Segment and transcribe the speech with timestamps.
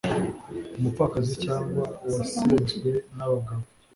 [0.77, 3.63] umupfakazi cyangwa uwasenzwe nabagabo